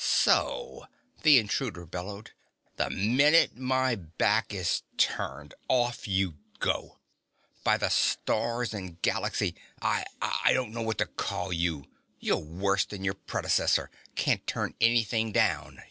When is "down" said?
15.31-15.79